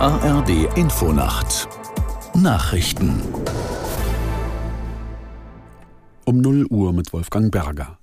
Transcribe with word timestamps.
ARD 0.00 0.68
Infonacht 0.76 1.66
Nachrichten 2.32 3.20
um 6.24 6.40
0 6.40 6.66
Uhr 6.66 6.92
mit 6.92 7.12
Wolfgang 7.12 7.50
Berger. 7.50 7.98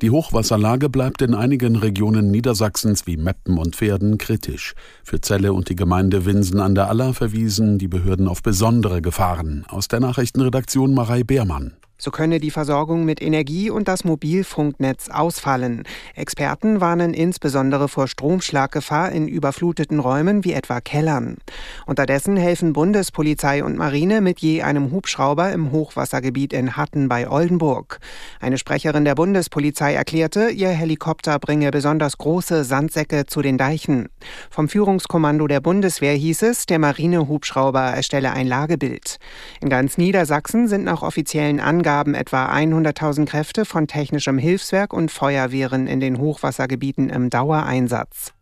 Die 0.00 0.10
Hochwasserlage 0.10 0.88
bleibt 0.88 1.22
in 1.22 1.34
einigen 1.34 1.74
Regionen 1.74 2.30
Niedersachsens 2.30 3.08
wie 3.08 3.16
Meppen 3.16 3.58
und 3.58 3.74
Pferden 3.74 4.16
kritisch. 4.16 4.74
Für 5.02 5.20
Celle 5.20 5.52
und 5.52 5.68
die 5.68 5.76
Gemeinde 5.76 6.24
Winsen 6.24 6.60
an 6.60 6.76
der 6.76 6.88
Aller 6.88 7.14
verwiesen 7.14 7.78
die 7.78 7.88
Behörden 7.88 8.28
auf 8.28 8.40
besondere 8.40 9.02
Gefahren. 9.02 9.64
Aus 9.68 9.88
der 9.88 9.98
Nachrichtenredaktion 9.98 10.94
Marei 10.94 11.24
Beermann. 11.24 11.72
So 12.04 12.10
könne 12.10 12.38
die 12.38 12.50
Versorgung 12.50 13.06
mit 13.06 13.22
Energie 13.22 13.70
und 13.70 13.88
das 13.88 14.04
Mobilfunknetz 14.04 15.08
ausfallen. 15.08 15.84
Experten 16.14 16.82
warnen 16.82 17.14
insbesondere 17.14 17.88
vor 17.88 18.08
Stromschlaggefahr 18.08 19.10
in 19.10 19.26
überfluteten 19.26 20.00
Räumen 20.00 20.44
wie 20.44 20.52
etwa 20.52 20.82
Kellern. 20.82 21.38
Unterdessen 21.86 22.36
helfen 22.36 22.74
Bundespolizei 22.74 23.64
und 23.64 23.78
Marine 23.78 24.20
mit 24.20 24.40
je 24.40 24.60
einem 24.60 24.90
Hubschrauber 24.90 25.50
im 25.50 25.72
Hochwassergebiet 25.72 26.52
in 26.52 26.76
Hatten 26.76 27.08
bei 27.08 27.26
Oldenburg. 27.26 28.00
Eine 28.38 28.58
Sprecherin 28.58 29.06
der 29.06 29.14
Bundespolizei 29.14 29.94
erklärte, 29.94 30.50
ihr 30.50 30.68
Helikopter 30.68 31.38
bringe 31.38 31.70
besonders 31.70 32.18
große 32.18 32.64
Sandsäcke 32.64 33.24
zu 33.24 33.40
den 33.40 33.56
Deichen. 33.56 34.10
Vom 34.50 34.68
Führungskommando 34.68 35.46
der 35.46 35.62
Bundeswehr 35.62 36.12
hieß 36.12 36.42
es, 36.42 36.66
der 36.66 36.80
Marinehubschrauber 36.80 37.80
erstelle 37.80 38.32
ein 38.32 38.46
Lagebild. 38.46 39.16
In 39.62 39.70
ganz 39.70 39.96
Niedersachsen 39.96 40.68
sind 40.68 40.84
nach 40.84 41.00
offiziellen 41.00 41.60
Angaben 41.60 41.93
gaben 41.94 42.14
etwa 42.16 42.46
100.000 42.46 43.24
Kräfte 43.24 43.64
von 43.64 43.86
technischem 43.86 44.36
Hilfswerk 44.36 44.92
und 44.92 45.12
Feuerwehren 45.12 45.86
in 45.86 46.00
den 46.00 46.18
Hochwassergebieten 46.18 47.08
im 47.08 47.30
Dauereinsatz. 47.30 48.34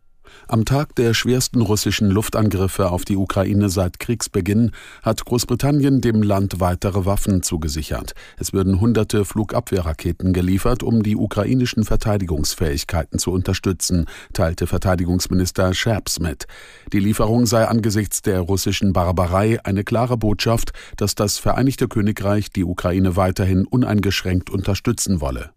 Am 0.48 0.64
Tag 0.64 0.94
der 0.96 1.14
schwersten 1.14 1.62
russischen 1.62 2.10
Luftangriffe 2.10 2.90
auf 2.90 3.04
die 3.04 3.16
Ukraine 3.16 3.68
seit 3.68 3.98
Kriegsbeginn 3.98 4.72
hat 5.02 5.24
Großbritannien 5.24 6.00
dem 6.00 6.22
Land 6.22 6.60
weitere 6.60 7.06
Waffen 7.06 7.42
zugesichert. 7.42 8.12
Es 8.38 8.52
würden 8.52 8.80
hunderte 8.80 9.24
Flugabwehrraketen 9.24 10.32
geliefert, 10.32 10.82
um 10.82 11.02
die 11.02 11.16
ukrainischen 11.16 11.84
Verteidigungsfähigkeiten 11.84 13.18
zu 13.18 13.32
unterstützen, 13.32 14.06
teilte 14.32 14.66
Verteidigungsminister 14.66 15.72
Scherps 15.74 16.20
mit. 16.20 16.46
Die 16.92 17.00
Lieferung 17.00 17.46
sei 17.46 17.66
angesichts 17.66 18.20
der 18.22 18.40
russischen 18.40 18.92
Barbarei 18.92 19.64
eine 19.64 19.84
klare 19.84 20.16
Botschaft, 20.16 20.72
dass 20.96 21.14
das 21.14 21.38
Vereinigte 21.38 21.88
Königreich 21.88 22.50
die 22.50 22.64
Ukraine 22.64 23.16
weiterhin 23.16 23.66
uneingeschränkt 23.66 24.50
unterstützen 24.50 25.20
wolle. 25.20 25.50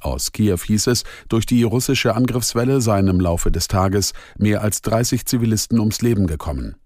Aus 0.00 0.32
Kiew 0.32 0.58
hieß 0.64 0.88
es, 0.88 1.04
durch 1.28 1.46
die 1.46 1.62
russische 1.62 2.14
Angriffswelle 2.14 2.80
seien 2.80 3.08
im 3.08 3.20
Laufe 3.20 3.50
des 3.50 3.68
Tages 3.68 4.12
mehr 4.38 4.62
als 4.62 4.82
30 4.82 5.26
Zivilisten 5.26 5.78
ums 5.80 6.02
Leben 6.02 6.26
gekommen. 6.26 6.76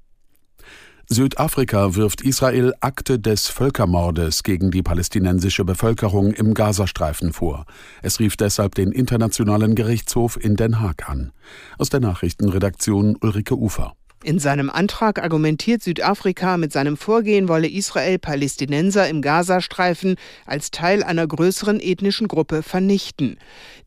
Südafrika 1.11 1.95
wirft 1.95 2.21
Israel 2.21 2.75
Akte 2.81 3.19
des 3.19 3.49
Völkermordes 3.49 4.43
gegen 4.43 4.71
die 4.71 4.83
palästinensische 4.83 5.65
Bevölkerung 5.65 6.33
im 6.33 6.53
Gazastreifen 6.53 7.33
vor. 7.33 7.65
Es 8.03 8.21
rief 8.21 8.37
deshalb 8.37 8.75
den 8.75 8.93
Internationalen 8.93 9.75
Gerichtshof 9.75 10.39
in 10.39 10.57
Den 10.57 10.81
Haag 10.81 11.09
an. 11.09 11.33
Aus 11.79 11.89
der 11.89 12.01
Nachrichtenredaktion 12.01 13.17
Ulrike 13.23 13.57
Ufer. 13.57 13.95
In 14.25 14.41
seinem 14.41 14.69
Antrag 14.69 15.23
argumentiert 15.23 15.81
Südafrika, 15.81 16.57
mit 16.57 16.73
seinem 16.73 16.97
Vorgehen 16.97 17.47
wolle 17.47 17.69
Israel 17.69 18.19
Palästinenser 18.19 19.09
im 19.09 19.23
Gazastreifen 19.23 20.17
als 20.45 20.73
Teil 20.73 21.05
einer 21.05 21.25
größeren 21.25 21.79
ethnischen 21.79 22.27
Gruppe 22.27 22.65
vernichten. 22.65 23.39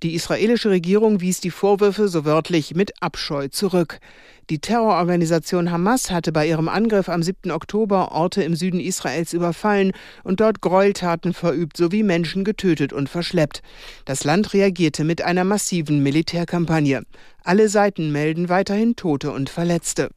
Die 0.03 0.13
israelische 0.13 0.69
Regierung 0.69 1.19
wies 1.19 1.41
die 1.41 1.51
Vorwürfe 1.51 2.07
so 2.07 2.23
wörtlich 2.23 2.73
mit 2.75 2.93
Abscheu 3.01 3.49
zurück. 3.49 3.99
Die 4.49 4.59
Terrororganisation 4.59 5.69
Hamas 5.69 6.11
hatte 6.11 6.31
bei 6.31 6.47
ihrem 6.47 6.69
Angriff 6.69 7.09
am 7.09 7.21
7. 7.21 7.51
Oktober 7.51 8.13
Orte 8.13 8.41
im 8.41 8.55
Süden 8.55 8.79
Israels 8.79 9.33
überfallen 9.33 9.91
und 10.23 10.39
dort 10.39 10.61
Gräueltaten 10.61 11.33
verübt 11.33 11.75
sowie 11.75 12.03
Menschen 12.03 12.45
getötet 12.45 12.93
und 12.93 13.09
verschleppt. 13.09 13.61
Das 14.05 14.23
Land 14.23 14.53
reagierte 14.53 15.03
mit 15.03 15.21
einer 15.21 15.43
massiven 15.43 16.01
Militärkampagne. 16.01 17.03
Alle 17.43 17.67
Seiten 17.67 18.13
melden 18.13 18.47
weiterhin 18.47 18.95
Tote 18.95 19.31
und 19.31 19.49
Verletzte. 19.49 20.09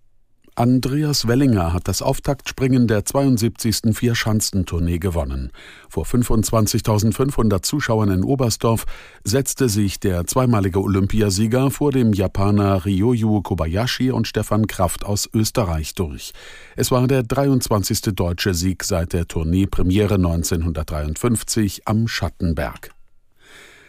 Andreas 0.56 1.26
Wellinger 1.26 1.72
hat 1.72 1.88
das 1.88 2.00
Auftaktspringen 2.00 2.86
der 2.86 3.04
72. 3.04 3.92
Vierschanzentournee 3.92 5.00
gewonnen. 5.00 5.50
Vor 5.88 6.04
25.500 6.04 7.62
Zuschauern 7.62 8.08
in 8.10 8.22
Oberstdorf 8.22 8.84
setzte 9.24 9.68
sich 9.68 9.98
der 9.98 10.28
zweimalige 10.28 10.80
Olympiasieger 10.80 11.72
vor 11.72 11.90
dem 11.90 12.12
Japaner 12.12 12.84
Ryoyu 12.84 13.42
Kobayashi 13.42 14.12
und 14.12 14.28
Stefan 14.28 14.68
Kraft 14.68 15.04
aus 15.04 15.28
Österreich 15.34 15.94
durch. 15.94 16.32
Es 16.76 16.92
war 16.92 17.08
der 17.08 17.24
23. 17.24 18.14
deutsche 18.14 18.54
Sieg 18.54 18.84
seit 18.84 19.12
der 19.12 19.26
Tourneepremiere 19.26 20.14
1953 20.14 21.88
am 21.88 22.06
Schattenberg. 22.06 22.94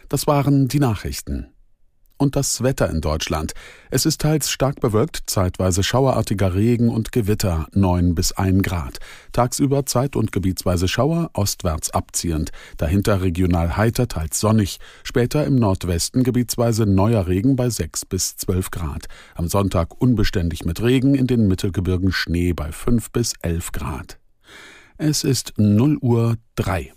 Das 0.08 0.26
waren 0.26 0.66
die 0.66 0.80
Nachrichten 0.80 1.46
und 2.18 2.36
das 2.36 2.62
Wetter 2.62 2.90
in 2.90 3.00
Deutschland. 3.00 3.54
Es 3.90 4.06
ist 4.06 4.20
teils 4.20 4.50
stark 4.50 4.80
bewölkt, 4.80 5.24
zeitweise 5.26 5.82
schauerartiger 5.82 6.54
Regen 6.54 6.88
und 6.88 7.12
Gewitter, 7.12 7.66
9 7.72 8.14
bis 8.14 8.32
1 8.32 8.62
Grad. 8.62 8.98
Tagsüber 9.32 9.86
zeit- 9.86 10.16
und 10.16 10.32
gebietsweise 10.32 10.88
Schauer, 10.88 11.30
ostwärts 11.32 11.90
abziehend. 11.90 12.52
Dahinter 12.76 13.22
regional 13.22 13.76
heiter, 13.76 14.08
teils 14.08 14.40
sonnig. 14.40 14.78
Später 15.04 15.44
im 15.44 15.56
Nordwesten 15.56 16.22
gebietsweise 16.22 16.86
neuer 16.86 17.26
Regen 17.26 17.56
bei 17.56 17.70
6 17.70 18.06
bis 18.06 18.36
12 18.36 18.70
Grad. 18.70 19.06
Am 19.34 19.48
Sonntag 19.48 20.00
unbeständig 20.00 20.64
mit 20.64 20.82
Regen, 20.82 21.14
in 21.14 21.26
den 21.26 21.48
Mittelgebirgen 21.48 22.12
Schnee 22.12 22.52
bei 22.52 22.72
5 22.72 23.10
bis 23.10 23.34
11 23.42 23.72
Grad. 23.72 24.18
Es 24.98 25.24
ist 25.24 25.52
0 25.58 25.98
Uhr 26.00 26.36
3. 26.54 26.92